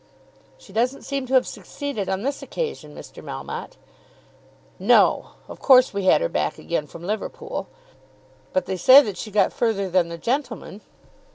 [0.57, 3.23] "She doesn't seem to have succeeded on this occasion, Mr.
[3.23, 3.73] Melmotte."
[4.79, 7.67] "No; of course we had her back again from Liverpool."
[8.51, 10.81] "But they say that she got further than the gentleman."